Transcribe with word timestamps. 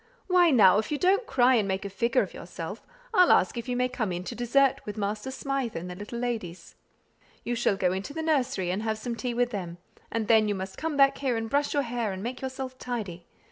Why 0.25 0.49
now, 0.49 0.79
if 0.79 0.91
you 0.91 0.97
don't 0.97 1.27
cry 1.27 1.53
and 1.53 1.67
make 1.67 1.85
a 1.85 1.89
figure 1.91 2.23
of 2.23 2.33
yourself, 2.33 2.87
I'll 3.13 3.31
ask 3.31 3.55
if 3.55 3.69
you 3.69 3.75
may 3.75 3.87
come 3.87 4.11
in 4.11 4.23
to 4.23 4.33
dessert 4.33 4.81
with 4.83 4.97
Master 4.97 5.29
Smythe 5.29 5.75
and 5.75 5.91
the 5.91 5.95
little 5.95 6.17
ladies. 6.17 6.73
You 7.43 7.53
shall 7.53 7.77
go 7.77 7.93
into 7.93 8.11
the 8.11 8.23
nursery, 8.23 8.71
and 8.71 8.81
have 8.81 8.97
some 8.97 9.15
tea 9.15 9.35
with 9.35 9.51
them; 9.51 9.77
and 10.11 10.27
then 10.27 10.47
you 10.47 10.55
must 10.55 10.75
come 10.75 10.97
back 10.97 11.19
here 11.19 11.37
and 11.37 11.47
brush 11.51 11.75
your 11.75 11.83
hair 11.83 12.11
and 12.13 12.23
make 12.23 12.41
yourself 12.41 12.79
tidy. 12.79 13.27